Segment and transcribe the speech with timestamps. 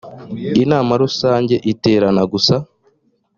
[0.63, 2.55] inama rusange iterana gusa